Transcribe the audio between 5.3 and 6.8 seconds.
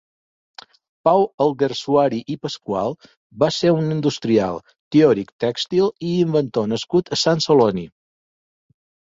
tèxtil i inventor